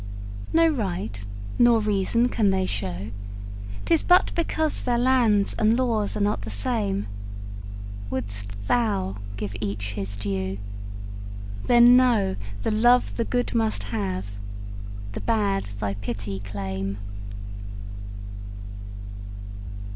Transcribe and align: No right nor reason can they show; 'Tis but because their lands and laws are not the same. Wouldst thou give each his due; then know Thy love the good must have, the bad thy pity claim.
No 0.51 0.67
right 0.67 1.23
nor 1.59 1.79
reason 1.79 2.27
can 2.27 2.49
they 2.49 2.65
show; 2.65 3.11
'Tis 3.85 4.01
but 4.01 4.33
because 4.33 4.81
their 4.81 4.97
lands 4.97 5.53
and 5.59 5.77
laws 5.77 6.17
are 6.17 6.21
not 6.23 6.41
the 6.41 6.49
same. 6.49 7.05
Wouldst 8.09 8.47
thou 8.65 9.17
give 9.37 9.53
each 9.61 9.91
his 9.91 10.15
due; 10.15 10.57
then 11.67 11.95
know 11.95 12.35
Thy 12.63 12.71
love 12.71 13.15
the 13.15 13.25
good 13.25 13.53
must 13.53 13.83
have, 13.95 14.25
the 15.11 15.21
bad 15.21 15.65
thy 15.65 15.93
pity 15.93 16.39
claim. 16.39 16.97